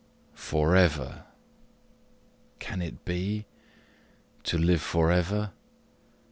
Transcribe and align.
For 0.33 0.75
ever! 0.75 1.25
Can 2.57 2.81
it 2.81 3.05
be? 3.05 3.45
to 4.45 4.57
live 4.57 4.81
for 4.81 5.11
ever! 5.11 5.51